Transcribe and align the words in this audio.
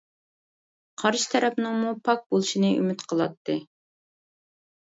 قارشى 1.01 1.27
تەرەپنىڭمۇ 1.33 1.93
پاك 2.09 2.25
بولۇشىنى 2.33 2.73
ئۈمىد 2.79 3.07
قىلاتتى. 3.13 3.59